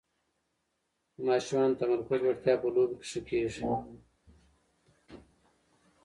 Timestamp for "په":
2.61-2.67